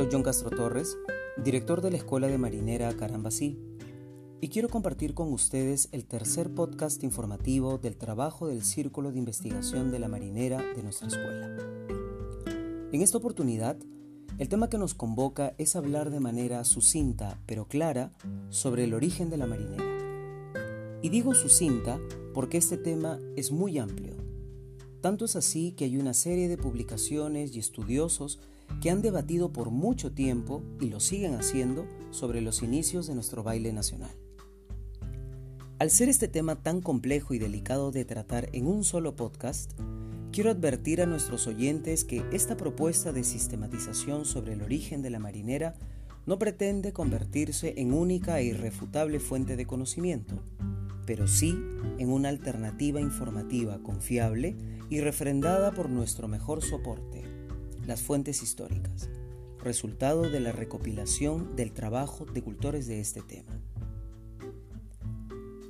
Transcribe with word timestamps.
Soy 0.00 0.08
John 0.10 0.22
Castro 0.22 0.48
Torres, 0.48 0.96
director 1.36 1.82
de 1.82 1.90
la 1.90 1.98
Escuela 1.98 2.26
de 2.26 2.38
Marinera 2.38 2.90
Carambasí, 2.96 3.58
y 4.40 4.48
quiero 4.48 4.70
compartir 4.70 5.12
con 5.12 5.30
ustedes 5.30 5.90
el 5.92 6.06
tercer 6.06 6.54
podcast 6.54 7.04
informativo 7.04 7.76
del 7.76 7.98
trabajo 7.98 8.46
del 8.46 8.64
Círculo 8.64 9.12
de 9.12 9.18
Investigación 9.18 9.90
de 9.90 9.98
la 9.98 10.08
Marinera 10.08 10.56
de 10.74 10.82
nuestra 10.82 11.08
escuela. 11.08 11.54
En 12.90 13.02
esta 13.02 13.18
oportunidad, 13.18 13.76
el 14.38 14.48
tema 14.48 14.70
que 14.70 14.78
nos 14.78 14.94
convoca 14.94 15.54
es 15.58 15.76
hablar 15.76 16.08
de 16.08 16.20
manera 16.20 16.64
sucinta 16.64 17.38
pero 17.44 17.68
clara 17.68 18.10
sobre 18.48 18.84
el 18.84 18.94
origen 18.94 19.28
de 19.28 19.36
la 19.36 19.46
marinera. 19.46 19.84
Y 21.02 21.10
digo 21.10 21.34
sucinta 21.34 22.00
porque 22.32 22.56
este 22.56 22.78
tema 22.78 23.18
es 23.36 23.52
muy 23.52 23.76
amplio. 23.76 24.14
Tanto 25.02 25.26
es 25.26 25.36
así 25.36 25.72
que 25.72 25.84
hay 25.84 25.98
una 25.98 26.14
serie 26.14 26.48
de 26.48 26.56
publicaciones 26.56 27.54
y 27.54 27.58
estudiosos 27.58 28.38
que 28.80 28.90
han 28.90 29.02
debatido 29.02 29.52
por 29.52 29.70
mucho 29.70 30.12
tiempo 30.12 30.62
y 30.80 30.88
lo 30.88 31.00
siguen 31.00 31.34
haciendo 31.34 31.86
sobre 32.10 32.40
los 32.40 32.62
inicios 32.62 33.06
de 33.06 33.14
nuestro 33.14 33.42
baile 33.42 33.72
nacional. 33.72 34.14
Al 35.78 35.90
ser 35.90 36.10
este 36.10 36.28
tema 36.28 36.62
tan 36.62 36.82
complejo 36.82 37.32
y 37.32 37.38
delicado 37.38 37.90
de 37.90 38.04
tratar 38.04 38.50
en 38.52 38.66
un 38.66 38.84
solo 38.84 39.16
podcast, 39.16 39.72
quiero 40.30 40.50
advertir 40.50 41.00
a 41.00 41.06
nuestros 41.06 41.46
oyentes 41.46 42.04
que 42.04 42.22
esta 42.32 42.56
propuesta 42.56 43.12
de 43.12 43.24
sistematización 43.24 44.26
sobre 44.26 44.52
el 44.52 44.62
origen 44.62 45.00
de 45.00 45.08
la 45.08 45.18
marinera 45.18 45.74
no 46.26 46.38
pretende 46.38 46.92
convertirse 46.92 47.74
en 47.78 47.94
única 47.94 48.40
e 48.40 48.44
irrefutable 48.44 49.20
fuente 49.20 49.56
de 49.56 49.66
conocimiento, 49.66 50.42
pero 51.06 51.26
sí 51.26 51.58
en 51.98 52.10
una 52.10 52.28
alternativa 52.28 53.00
informativa 53.00 53.78
confiable 53.82 54.56
y 54.90 55.00
refrendada 55.00 55.72
por 55.72 55.88
nuestro 55.88 56.28
mejor 56.28 56.62
soporte, 56.62 57.24
las 57.90 58.02
fuentes 58.02 58.40
históricas, 58.40 59.10
resultado 59.58 60.30
de 60.30 60.38
la 60.38 60.52
recopilación 60.52 61.56
del 61.56 61.72
trabajo 61.72 62.24
de 62.24 62.40
cultores 62.40 62.86
de 62.86 63.00
este 63.00 63.20
tema. 63.20 63.60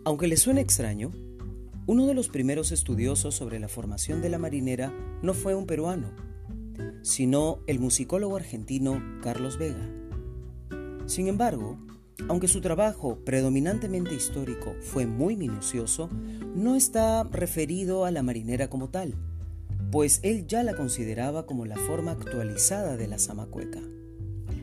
Aunque 0.04 0.28
les 0.28 0.42
suene 0.42 0.60
extraño, 0.60 1.12
uno 1.86 2.06
de 2.06 2.12
los 2.12 2.28
primeros 2.28 2.72
estudiosos 2.72 3.34
sobre 3.34 3.58
la 3.58 3.68
formación 3.68 4.20
de 4.20 4.28
la 4.28 4.36
marinera 4.36 4.92
no 5.22 5.32
fue 5.32 5.54
un 5.54 5.64
peruano, 5.64 6.10
sino 7.00 7.60
el 7.66 7.80
musicólogo 7.80 8.36
argentino 8.36 9.02
Carlos 9.22 9.56
Vega. 9.56 9.88
Sin 11.06 11.26
embargo, 11.26 11.78
aunque 12.28 12.48
su 12.48 12.60
trabajo, 12.60 13.24
predominantemente 13.24 14.14
histórico, 14.14 14.74
fue 14.82 15.06
muy 15.06 15.36
minucioso, 15.36 16.10
no 16.54 16.76
está 16.76 17.24
referido 17.24 18.04
a 18.04 18.10
la 18.10 18.22
marinera 18.22 18.68
como 18.68 18.90
tal, 18.90 19.14
pues 19.90 20.20
él 20.22 20.46
ya 20.46 20.62
la 20.62 20.74
consideraba 20.74 21.46
como 21.46 21.66
la 21.66 21.76
forma 21.76 22.12
actualizada 22.12 22.96
de 22.96 23.08
la 23.08 23.18
zamacueca, 23.18 23.80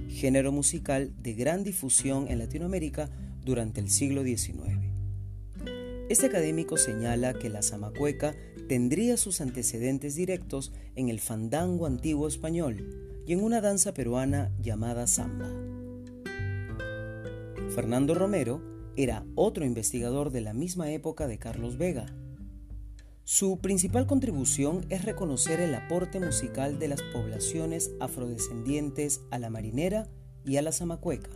género 0.09 0.51
musical 0.51 1.13
de 1.21 1.33
gran 1.33 1.63
difusión 1.63 2.27
en 2.29 2.39
Latinoamérica 2.39 3.09
durante 3.43 3.81
el 3.81 3.89
siglo 3.89 4.23
XIX. 4.23 4.77
Este 6.09 6.27
académico 6.27 6.77
señala 6.77 7.33
que 7.33 7.49
la 7.49 7.61
zamacueca 7.61 8.33
tendría 8.69 9.17
sus 9.17 9.41
antecedentes 9.41 10.15
directos 10.15 10.71
en 10.95 11.09
el 11.09 11.19
fandango 11.19 11.85
antiguo 11.85 12.27
español 12.27 13.21
y 13.25 13.33
en 13.33 13.43
una 13.43 13.59
danza 13.59 13.93
peruana 13.93 14.51
llamada 14.61 15.07
samba. 15.07 15.49
Fernando 17.75 18.15
Romero 18.15 18.61
era 18.95 19.25
otro 19.35 19.65
investigador 19.65 20.31
de 20.31 20.41
la 20.41 20.53
misma 20.53 20.89
época 20.91 21.27
de 21.27 21.37
Carlos 21.37 21.77
Vega, 21.77 22.07
su 23.27 23.59
principal 23.59 24.07
contribución 24.07 24.85
es 24.87 25.03
reconocer 25.03 25.59
el 25.59 25.75
aporte 25.75 26.17
musical 26.21 26.79
de 26.79 26.87
las 26.87 27.01
poblaciones 27.01 27.91
afrodescendientes 27.99 29.19
a 29.31 29.37
la 29.37 29.49
marinera 29.49 30.07
y 30.45 30.55
a 30.55 30.61
la 30.61 30.71
zamacueca. 30.71 31.29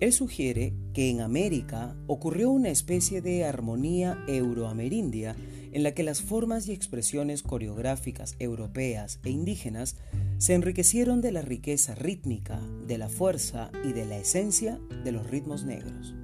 Él 0.00 0.10
sugiere 0.10 0.72
que 0.94 1.10
en 1.10 1.20
América 1.20 1.94
ocurrió 2.06 2.50
una 2.50 2.70
especie 2.70 3.20
de 3.20 3.44
armonía 3.44 4.24
euroamerindia 4.26 5.36
en 5.70 5.82
la 5.82 5.92
que 5.92 6.02
las 6.02 6.22
formas 6.22 6.66
y 6.66 6.72
expresiones 6.72 7.42
coreográficas 7.42 8.34
europeas 8.38 9.20
e 9.24 9.28
indígenas 9.28 9.96
se 10.38 10.54
enriquecieron 10.54 11.20
de 11.20 11.32
la 11.32 11.42
riqueza 11.42 11.94
rítmica, 11.94 12.58
de 12.86 12.96
la 12.96 13.10
fuerza 13.10 13.70
y 13.84 13.92
de 13.92 14.06
la 14.06 14.16
esencia 14.16 14.80
de 15.04 15.12
los 15.12 15.28
ritmos 15.28 15.66
negros 15.66 16.14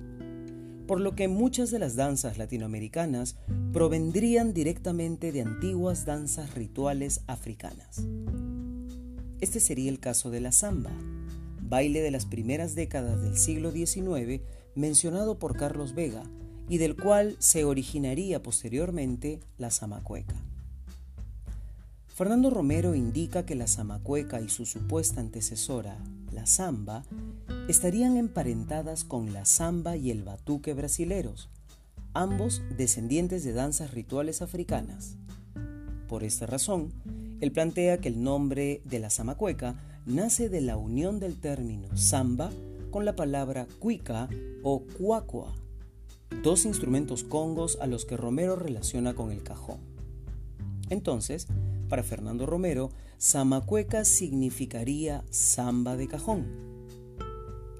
por 0.88 1.00
lo 1.00 1.15
que 1.15 1.28
muchas 1.28 1.71
de 1.71 1.78
las 1.78 1.97
danzas 1.97 2.38
latinoamericanas 2.38 3.37
provendrían 3.75 4.54
directamente 4.54 5.32
de 5.32 5.43
antiguas 5.43 6.06
danzas 6.06 6.54
rituales 6.54 7.21
africanas. 7.26 8.06
Este 9.41 9.60
sería 9.60 9.91
el 9.91 10.00
caso 10.00 10.31
de 10.31 10.41
la 10.41 10.50
samba, 10.50 10.91
baile 11.60 12.00
de 12.00 12.10
las 12.10 12.25
primeras 12.25 12.75
décadas 12.75 13.22
del 13.22 13.37
siglo 13.37 13.71
XIX 13.71 14.41
mencionado 14.75 15.38
por 15.38 15.56
Carlos 15.59 15.94
Vega 15.94 16.22
y 16.71 16.78
del 16.78 16.97
cual 16.97 17.37
se 17.38 17.65
originaría 17.65 18.43
posteriormente 18.43 19.41
la 19.59 19.70
zamacueca. 19.70 20.43
Fernando 22.19 22.51
Romero 22.51 22.97
indica 22.97 23.47
que 23.47 23.55
la 23.55 23.69
zamacueca 23.69 24.41
y 24.41 24.49
su 24.49 24.67
supuesta 24.67 25.21
antecesora, 25.21 25.97
la 26.33 26.47
samba, 26.47 27.05
estarían 27.69 28.17
emparentadas 28.17 29.05
con 29.05 29.33
la 29.33 29.45
samba 29.45 29.97
y 29.97 30.11
el 30.11 30.25
batuque 30.25 30.75
brasileros, 30.75 31.49
ambos 32.15 32.61
descendientes 32.77 33.45
de 33.45 33.53
danzas 33.53 33.93
rituales 33.93 34.43
africanas. 34.43 35.15
Por 36.09 36.25
esta 36.25 36.47
razón, 36.47 36.93
él 37.41 37.53
plantea 37.53 37.99
que 37.99 38.09
el 38.09 38.21
nombre 38.21 38.83
de 38.85 38.99
la 38.99 39.11
zamacueca 39.11 39.77
nace 40.05 40.49
de 40.49 40.61
la 40.61 40.77
unión 40.77 41.21
del 41.21 41.39
término 41.39 41.97
samba 41.97 42.50
con 42.91 43.05
la 43.05 43.15
palabra 43.15 43.69
cuica 43.79 44.29
o 44.65 44.81
cuacua, 44.81 45.55
dos 46.43 46.65
instrumentos 46.65 47.23
congos 47.23 47.79
a 47.81 47.87
los 47.87 48.05
que 48.05 48.17
Romero 48.17 48.56
relaciona 48.56 49.15
con 49.15 49.31
el 49.31 49.45
cajón. 49.45 49.79
Entonces, 50.91 51.47
para 51.88 52.03
Fernando 52.03 52.47
Romero, 52.47 52.91
zamacueca 53.19 54.04
significaría 54.04 55.25
samba 55.31 55.97
de 55.97 56.09
cajón 56.09 56.69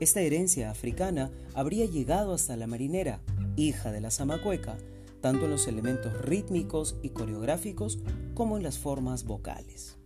esta 0.01 0.21
herencia 0.21 0.71
africana 0.71 1.33
habría 1.55 1.85
llegado 1.87 2.33
hasta 2.33 2.57
la 2.57 2.69
marinera, 2.69 3.21
hija 3.57 3.91
de 3.91 4.01
la 4.01 4.13
zamacueca, 4.13 4.77
tanto 5.21 5.47
en 5.47 5.51
los 5.51 5.67
elementos 5.67 6.17
rítmicos 6.23 6.97
y 7.03 7.09
coreográficos 7.09 7.99
como 8.35 8.57
en 8.57 8.63
las 8.63 8.79
formas 8.79 9.25
vocales. 9.25 9.97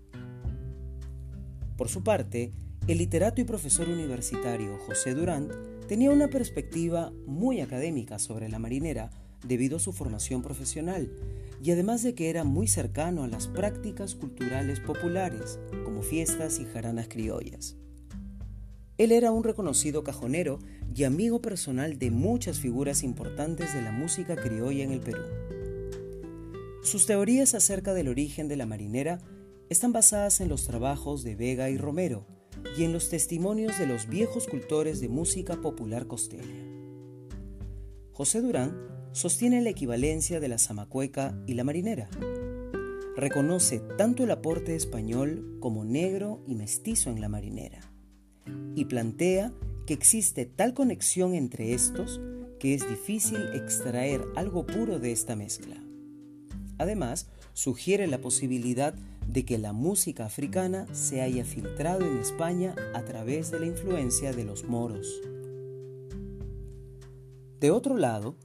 Por 1.77 1.91
su 1.91 2.03
parte, 2.03 2.53
el 2.87 2.99
literato 2.99 3.43
y 3.43 3.45
profesor 3.45 3.87
universitario 3.89 4.79
José 4.87 5.15
Durant 5.15 5.53
tenía 5.89 6.11
una 6.11 6.29
perspectiva 6.29 7.13
muy 7.27 7.61
académica 7.61 8.19
sobre 8.19 8.49
la 8.49 8.59
marinera 8.59 9.11
debido 9.47 9.77
a 9.77 9.81
su 9.81 9.93
formación 9.93 10.41
profesional 10.41 11.11
y 11.63 11.71
además 11.71 12.03
de 12.03 12.15
que 12.15 12.29
era 12.29 12.43
muy 12.43 12.67
cercano 12.67 13.23
a 13.23 13.29
las 13.29 13.47
prácticas 13.47 14.17
culturales 14.17 14.81
populares 14.81 15.61
como 15.85 16.03
fiestas 16.03 16.59
y 16.59 16.65
jaranas 16.65 17.07
criollas. 17.09 17.77
Él 18.99 19.13
era 19.13 19.31
un 19.31 19.45
reconocido 19.45 20.03
cajonero 20.03 20.59
y 20.93 21.05
amigo 21.05 21.41
personal 21.41 22.01
de 22.01 22.11
muchas 22.11 22.59
figuras 22.59 23.05
importantes 23.05 23.75
de 23.75 23.83
la 23.83 23.93
música 23.93 24.35
criolla 24.35 24.83
en 24.83 24.91
el 24.91 25.01
Perú. 25.01 25.23
Sus 26.83 27.07
teorías 27.07 27.55
acerca 27.55 27.95
del 27.95 28.09
origen 28.09 28.49
de 28.49 28.57
la 28.57 28.67
marinera 28.67 29.21
están 29.71 29.93
basadas 29.93 30.41
en 30.41 30.49
los 30.49 30.67
trabajos 30.67 31.23
de 31.23 31.37
Vega 31.37 31.71
y 31.71 31.79
Romero 31.79 32.27
y 32.77 32.83
en 32.83 32.93
los 32.93 33.09
testimonios 33.09 33.79
de 33.79 33.87
los 33.87 34.09
viejos 34.09 34.49
cultores 34.49 35.01
de 35.01 35.09
música 35.09 35.61
popular 35.61 36.09
costeña. 36.09 36.67
José 38.11 38.41
Durán 38.41 39.02
sostiene 39.13 39.61
la 39.61 39.71
equivalencia 39.71 40.41
de 40.41 40.49
la 40.49 40.59
zamacueca 40.59 41.39
y 41.47 41.55
la 41.55 41.65
marinera. 41.65 42.09
Reconoce 43.17 43.81
tanto 43.99 44.25
el 44.25 44.31
aporte 44.31 44.75
español 44.75 45.59
como 45.61 45.85
negro 45.85 46.43
y 46.47 46.55
mestizo 46.55 47.11
en 47.11 47.21
la 47.21 47.29
marinera 47.29 47.81
y 48.75 48.87
plantea 48.87 49.53
que 49.87 49.95
existe 49.95 50.47
tal 50.47 50.75
conexión 50.75 51.35
entre 51.35 51.75
estos 51.75 52.21
que 52.59 52.75
es 52.75 52.89
difícil 52.89 53.41
extraer 53.55 54.25
algo 54.37 54.65
puro 54.65 54.99
de 54.99 55.13
esta 55.13 55.37
mezcla. 55.37 55.77
Además, 56.79 57.29
sugiere 57.53 58.07
la 58.07 58.21
posibilidad 58.21 58.95
de 59.27 59.45
que 59.45 59.59
la 59.59 59.73
música 59.73 60.25
africana 60.27 60.87
se 60.95 61.21
haya 61.21 61.45
filtrado 61.45 62.07
en 62.07 62.19
España 62.19 62.75
a 62.95 63.05
través 63.05 63.51
de 63.51 63.61
la 63.61 63.67
influencia 63.67 64.33
de 64.33 64.45
los 64.45 64.65
moros. 64.65 65.21
De 67.61 67.71
otro 67.71 67.97
lado, 67.97 68.37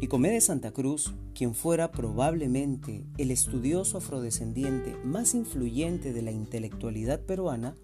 Nicomé 0.00 0.30
de 0.30 0.40
Santa 0.40 0.70
Cruz, 0.72 1.14
quien 1.34 1.54
fuera 1.54 1.90
probablemente 1.90 3.06
el 3.16 3.30
estudioso 3.30 3.98
afrodescendiente 3.98 4.96
más 5.02 5.34
influyente 5.34 6.12
de 6.12 6.22
la 6.22 6.30
intelectualidad 6.30 7.20
peruana, 7.20 7.74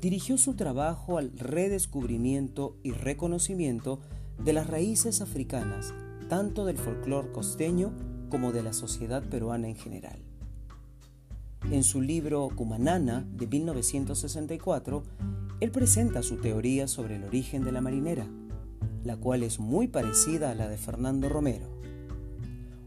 dirigió 0.00 0.38
su 0.38 0.54
trabajo 0.54 1.18
al 1.18 1.32
redescubrimiento 1.38 2.76
y 2.82 2.92
reconocimiento 2.92 4.00
de 4.44 4.52
las 4.52 4.66
raíces 4.66 5.20
africanas, 5.20 5.94
tanto 6.28 6.64
del 6.64 6.78
folclore 6.78 7.32
costeño 7.32 7.92
como 8.28 8.52
de 8.52 8.62
la 8.62 8.72
sociedad 8.72 9.22
peruana 9.22 9.68
en 9.68 9.76
general. 9.76 10.22
En 11.70 11.84
su 11.84 12.00
libro 12.00 12.48
Cumanana 12.54 13.26
de 13.32 13.46
1964, 13.46 15.02
él 15.60 15.70
presenta 15.70 16.22
su 16.22 16.36
teoría 16.36 16.88
sobre 16.88 17.16
el 17.16 17.24
origen 17.24 17.64
de 17.64 17.72
la 17.72 17.80
marinera, 17.80 18.26
la 19.04 19.16
cual 19.16 19.42
es 19.42 19.58
muy 19.58 19.88
parecida 19.88 20.50
a 20.50 20.54
la 20.54 20.68
de 20.68 20.76
Fernando 20.76 21.28
Romero. 21.28 21.66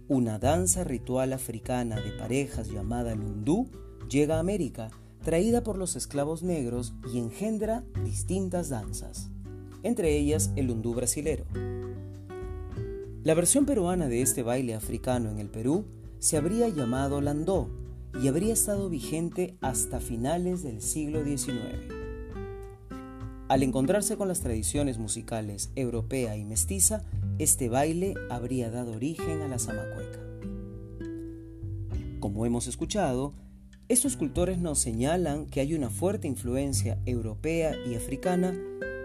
Una 0.07 0.37
danza 0.37 0.83
ritual 0.83 1.33
africana 1.33 1.95
de 1.95 2.11
parejas 2.11 2.69
llamada 2.69 3.15
lundú 3.15 3.67
llega 4.09 4.37
a 4.37 4.39
América, 4.39 4.91
traída 5.23 5.63
por 5.63 5.77
los 5.77 5.95
esclavos 5.95 6.43
negros 6.43 6.93
y 7.13 7.17
engendra 7.17 7.83
distintas 8.03 8.69
danzas, 8.69 9.29
entre 9.81 10.17
ellas 10.17 10.51
el 10.55 10.67
lundú 10.67 10.93
brasilero. 10.93 11.45
La 13.23 13.33
versión 13.33 13.65
peruana 13.65 14.07
de 14.09 14.21
este 14.21 14.43
baile 14.43 14.75
africano 14.75 15.29
en 15.29 15.39
el 15.39 15.49
Perú 15.49 15.85
se 16.19 16.35
habría 16.35 16.67
llamado 16.67 17.21
landó 17.21 17.69
y 18.21 18.27
habría 18.27 18.53
estado 18.53 18.89
vigente 18.89 19.55
hasta 19.61 19.99
finales 19.99 20.61
del 20.61 20.81
siglo 20.81 21.23
XIX. 21.23 21.92
Al 23.53 23.61
encontrarse 23.61 24.17
con 24.17 24.27
las 24.27 24.39
tradiciones 24.39 24.97
musicales 24.97 25.69
europea 25.75 26.35
y 26.35 26.44
mestiza, 26.44 27.03
este 27.38 27.69
baile 27.69 28.15
habría 28.31 28.71
dado 28.71 28.94
origen 28.94 29.44
a 29.44 29.47
la 29.47 29.59
zamacueca. 29.59 30.19
Como 32.19 32.47
hemos 32.47 32.65
escuchado, 32.65 33.35
estos 33.89 34.17
cultores 34.17 34.57
nos 34.57 34.79
señalan 34.79 35.45
que 35.45 35.59
hay 35.59 35.75
una 35.75 35.91
fuerte 35.91 36.27
influencia 36.27 36.97
europea 37.05 37.75
y 37.85 37.94
africana 37.94 38.59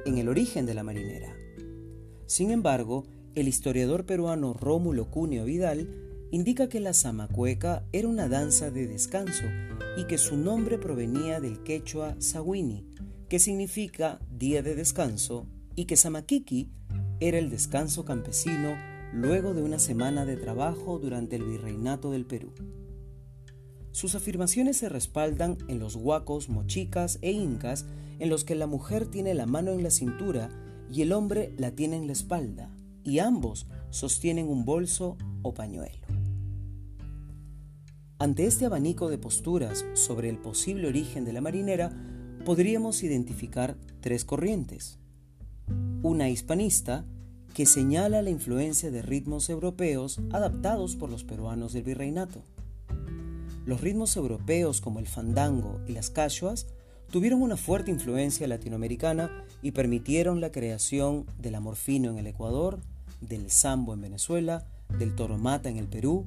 en 0.07 0.17
el 0.17 0.31
origen 0.31 0.65
de 0.65 0.73
la 0.73 0.83
marinera. 0.83 1.37
Sin 2.25 2.51
embargo, 2.51 3.05
el 3.35 3.49
historiador 3.49 4.07
peruano 4.07 4.55
Rómulo 4.55 5.11
Cuneo 5.11 5.45
Vidal 5.45 5.91
indica 6.31 6.71
que 6.71 6.81
la 6.81 6.95
zamacueca 6.95 7.85
era 7.93 8.09
una 8.09 8.29
danza 8.29 8.71
de 8.71 8.87
descanso 8.87 9.45
y 9.99 10.05
que 10.05 10.17
su 10.17 10.39
nombre 10.39 10.79
provenía 10.79 11.39
del 11.39 11.63
quechua 11.65 12.17
sawini, 12.19 12.87
que 13.29 13.39
significa 13.39 14.21
día 14.31 14.63
de 14.63 14.75
descanso, 14.75 15.47
y 15.75 15.85
que 15.85 15.97
Samaquiqui 15.97 16.71
era 17.21 17.39
el 17.39 17.51
descanso 17.51 18.05
campesino 18.05 18.77
luego 19.13 19.55
de 19.55 19.63
una 19.63 19.79
semana 19.79 20.25
de 20.25 20.37
trabajo 20.37 20.99
durante 20.99 21.37
el 21.37 21.45
virreinato 21.45 22.11
del 22.11 22.27
Perú. 22.27 22.53
Sus 23.93 24.15
afirmaciones 24.15 24.77
se 24.77 24.89
respaldan 24.89 25.59
en 25.69 25.79
los 25.79 25.97
huacos, 25.97 26.49
mochicas 26.49 27.19
e 27.23 27.33
incas 27.33 27.87
en 28.19 28.29
los 28.29 28.45
que 28.45 28.55
la 28.55 28.67
mujer 28.67 29.07
tiene 29.07 29.35
la 29.35 29.47
mano 29.47 29.73
en 29.73 29.83
la 29.83 29.91
cintura 29.91 30.51
y 30.91 31.03
el 31.03 31.13
hombre 31.13 31.55
la 31.59 31.73
tiene 31.73 31.97
en 31.97 32.07
la 32.07 32.13
espalda, 32.13 32.71
y 33.05 33.19
ambos 33.19 33.67
sostienen 33.91 34.49
un 34.49 34.65
bolso 34.65 35.17
o 35.43 35.55
pañuelo. 35.55 36.07
Ante 38.19 38.47
este 38.47 38.67
abanico 38.67 39.09
de 39.09 39.19
posturas 39.19 39.85
sobre 39.95 40.29
el 40.29 40.39
posible 40.39 40.89
origen 40.89 41.25
de 41.25 41.33
la 41.33 41.41
marinera, 41.41 41.93
podríamos 42.45 43.03
identificar 43.03 43.77
tres 44.01 44.25
corrientes. 44.25 44.99
Una 46.03 46.29
hispanista, 46.29 47.05
que 47.55 47.67
señala 47.67 48.23
la 48.23 48.31
influencia 48.31 48.91
de 48.91 49.03
ritmos 49.03 49.51
europeos 49.51 50.21
adaptados 50.31 50.97
por 50.97 51.11
los 51.11 51.25
peruanos 51.25 51.73
del 51.73 51.83
virreinato. 51.83 52.43
Los 53.67 53.81
ritmos 53.81 54.17
europeos 54.17 54.81
como 54.81 55.01
el 55.01 55.07
fandango 55.07 55.81
y 55.87 55.93
las 55.93 56.11
cachuas 56.11 56.69
tuvieron 57.11 57.43
una 57.43 57.57
fuerte 57.57 57.91
influencia 57.91 58.47
latinoamericana 58.47 59.45
y 59.61 59.73
permitieron 59.73 60.41
la 60.41 60.53
creación 60.53 61.27
del 61.39 61.57
amor 61.57 61.77
fino 61.77 62.11
en 62.11 62.19
el 62.19 62.27
Ecuador, 62.29 62.81
del 63.21 63.51
sambo 63.51 63.93
en 63.93 64.03
Venezuela, 64.03 64.67
del 64.99 65.15
toromata 65.15 65.69
en 65.69 65.79
el 65.79 65.89
Perú, 65.89 66.25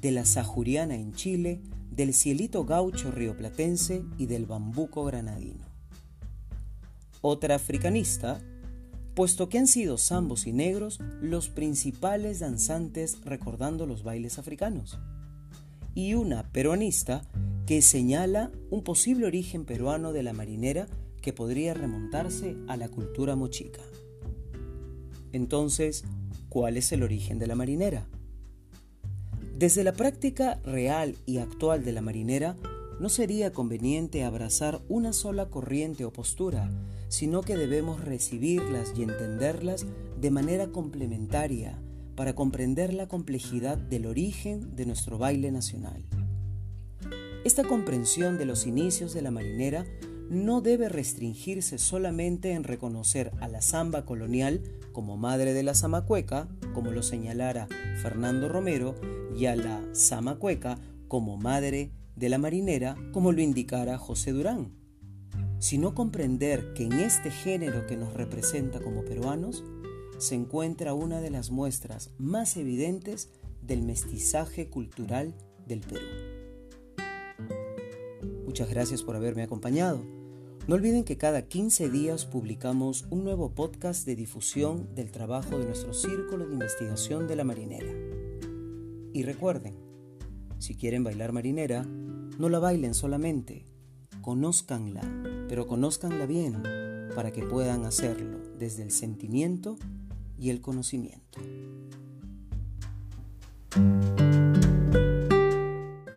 de 0.00 0.10
la 0.10 0.24
sajuriana 0.24 0.96
en 0.96 1.14
Chile, 1.14 1.60
del 1.94 2.14
cielito 2.14 2.64
gaucho 2.64 3.10
rioplatense 3.10 4.04
y 4.18 4.26
del 4.26 4.46
bambuco 4.46 5.04
granadino. 5.04 5.64
Otra 7.20 7.54
africanista, 7.54 8.40
puesto 9.14 9.48
que 9.48 9.58
han 9.58 9.66
sido 9.66 9.98
zambos 9.98 10.46
y 10.46 10.52
negros 10.52 10.98
los 11.20 11.48
principales 11.48 12.40
danzantes 12.40 13.18
recordando 13.24 13.86
los 13.86 14.02
bailes 14.02 14.38
africanos. 14.38 14.98
Y 15.94 16.14
una 16.14 16.50
peruanista 16.52 17.22
que 17.66 17.82
señala 17.82 18.50
un 18.70 18.82
posible 18.82 19.26
origen 19.26 19.64
peruano 19.64 20.12
de 20.12 20.22
la 20.22 20.32
marinera 20.32 20.86
que 21.20 21.32
podría 21.32 21.74
remontarse 21.74 22.56
a 22.66 22.76
la 22.76 22.88
cultura 22.88 23.36
mochica. 23.36 23.82
Entonces, 25.32 26.04
¿Cuál 26.52 26.76
es 26.76 26.92
el 26.92 27.02
origen 27.02 27.38
de 27.38 27.46
la 27.46 27.54
marinera? 27.54 28.06
Desde 29.62 29.84
la 29.84 29.92
práctica 29.92 30.58
real 30.64 31.14
y 31.24 31.38
actual 31.38 31.84
de 31.84 31.92
la 31.92 32.00
marinera, 32.00 32.56
no 32.98 33.08
sería 33.08 33.52
conveniente 33.52 34.24
abrazar 34.24 34.82
una 34.88 35.12
sola 35.12 35.50
corriente 35.50 36.04
o 36.04 36.12
postura, 36.12 36.68
sino 37.06 37.42
que 37.42 37.56
debemos 37.56 38.04
recibirlas 38.04 38.92
y 38.96 39.04
entenderlas 39.04 39.86
de 40.20 40.30
manera 40.32 40.72
complementaria 40.72 41.80
para 42.16 42.34
comprender 42.34 42.92
la 42.92 43.06
complejidad 43.06 43.78
del 43.78 44.06
origen 44.06 44.74
de 44.74 44.84
nuestro 44.84 45.16
baile 45.16 45.52
nacional. 45.52 46.02
Esta 47.44 47.62
comprensión 47.62 48.38
de 48.38 48.46
los 48.46 48.66
inicios 48.66 49.14
de 49.14 49.22
la 49.22 49.30
marinera 49.30 49.86
no 50.32 50.62
debe 50.62 50.88
restringirse 50.88 51.76
solamente 51.76 52.52
en 52.52 52.64
reconocer 52.64 53.32
a 53.40 53.48
la 53.48 53.60
samba 53.60 54.06
colonial 54.06 54.62
como 54.92 55.18
madre 55.18 55.52
de 55.52 55.62
la 55.62 55.74
zamacueca, 55.74 56.48
como 56.72 56.90
lo 56.90 57.02
señalara 57.02 57.68
Fernando 58.00 58.48
Romero, 58.48 58.94
y 59.36 59.44
a 59.44 59.56
la 59.56 59.84
zamacueca 59.94 60.78
como 61.06 61.36
madre 61.36 61.92
de 62.16 62.30
la 62.30 62.38
marinera, 62.38 62.96
como 63.12 63.32
lo 63.32 63.42
indicara 63.42 63.98
José 63.98 64.32
Durán, 64.32 64.72
sino 65.58 65.94
comprender 65.94 66.72
que 66.72 66.84
en 66.84 66.94
este 66.94 67.30
género 67.30 67.86
que 67.86 67.98
nos 67.98 68.14
representa 68.14 68.80
como 68.80 69.04
peruanos 69.04 69.62
se 70.16 70.34
encuentra 70.34 70.94
una 70.94 71.20
de 71.20 71.28
las 71.28 71.50
muestras 71.50 72.10
más 72.16 72.56
evidentes 72.56 73.28
del 73.60 73.82
mestizaje 73.82 74.70
cultural 74.70 75.34
del 75.66 75.80
Perú. 75.80 76.06
Muchas 78.46 78.70
gracias 78.70 79.02
por 79.02 79.14
haberme 79.14 79.42
acompañado. 79.42 80.21
No 80.68 80.76
olviden 80.76 81.02
que 81.02 81.18
cada 81.18 81.42
15 81.42 81.90
días 81.90 82.24
publicamos 82.24 83.06
un 83.10 83.24
nuevo 83.24 83.50
podcast 83.50 84.06
de 84.06 84.14
difusión 84.14 84.94
del 84.94 85.10
trabajo 85.10 85.58
de 85.58 85.66
nuestro 85.66 85.92
Círculo 85.92 86.46
de 86.46 86.52
Investigación 86.52 87.26
de 87.26 87.34
la 87.34 87.42
Marinera. 87.42 87.92
Y 89.12 89.24
recuerden, 89.24 89.74
si 90.60 90.76
quieren 90.76 91.02
bailar 91.02 91.32
marinera, 91.32 91.82
no 91.82 92.48
la 92.48 92.60
bailen 92.60 92.94
solamente, 92.94 93.64
conózcanla, 94.20 95.02
pero 95.48 95.66
conózcanla 95.66 96.26
bien 96.26 96.62
para 97.16 97.32
que 97.32 97.42
puedan 97.42 97.84
hacerlo 97.84 98.38
desde 98.56 98.84
el 98.84 98.92
sentimiento 98.92 99.76
y 100.38 100.50
el 100.50 100.60
conocimiento. 100.60 101.40